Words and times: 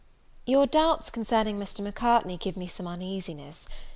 Your 0.47 0.65
doubts 0.65 1.11
concerning 1.11 1.59
Mr. 1.59 1.81
Macartney 1.81 2.35
give 2.35 2.57
me 2.57 2.65
some 2.65 2.87
uneasiness. 2.87 3.67